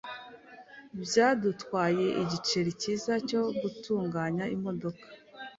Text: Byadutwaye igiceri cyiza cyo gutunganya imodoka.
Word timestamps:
Byadutwaye 1.03 2.07
igiceri 2.23 2.71
cyiza 2.81 3.13
cyo 3.29 3.41
gutunganya 3.61 4.45
imodoka. 4.55 5.03